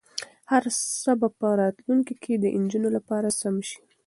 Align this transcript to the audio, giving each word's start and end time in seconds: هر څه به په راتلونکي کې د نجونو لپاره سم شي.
هر 0.51 0.63
څه 1.01 1.11
به 1.19 1.27
په 1.39 1.47
راتلونکي 1.61 2.15
کې 2.23 2.33
د 2.37 2.45
نجونو 2.63 2.89
لپاره 2.97 3.27
سم 3.39 3.55
شي. 3.67 3.79